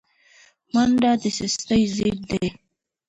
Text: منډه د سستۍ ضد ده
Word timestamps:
منډه 0.73 1.11
د 1.21 1.23
سستۍ 1.37 1.83
ضد 1.95 2.19
ده 2.29 2.45